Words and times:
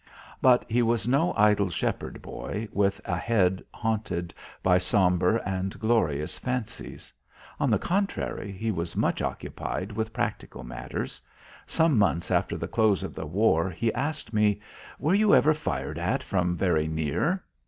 But 0.41 0.65
he 0.67 0.81
was 0.81 1.07
no 1.07 1.31
idle 1.37 1.69
shepherd 1.69 2.23
boy 2.23 2.67
with 2.71 2.99
a 3.05 3.17
head 3.17 3.63
haunted 3.71 4.33
by 4.63 4.79
sombre 4.79 5.39
and 5.45 5.79
glorious 5.79 6.39
fancies. 6.39 7.13
On 7.59 7.69
the 7.69 7.77
contrary, 7.77 8.51
he 8.51 8.71
was 8.71 8.95
much 8.95 9.21
occupied 9.21 9.91
with 9.91 10.11
practical 10.11 10.63
matters. 10.63 11.21
Some 11.67 11.99
months 11.99 12.31
after 12.31 12.57
the 12.57 12.67
close 12.67 13.03
of 13.03 13.13
the 13.13 13.27
war, 13.27 13.69
he 13.69 13.93
asked 13.93 14.33
me: 14.33 14.59
"Were 14.97 15.13
you 15.13 15.35
ever 15.35 15.53
fired 15.53 15.99
at 15.99 16.23
from 16.23 16.57
very 16.57 16.87
near?" 16.87 17.43